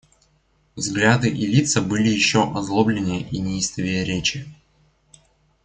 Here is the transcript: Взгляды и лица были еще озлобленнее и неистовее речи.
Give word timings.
Взгляды 0.75 1.29
и 1.29 1.45
лица 1.45 1.79
были 1.79 2.07
еще 2.09 2.51
озлобленнее 2.57 3.21
и 3.29 3.37
неистовее 3.39 4.03
речи. 4.03 4.47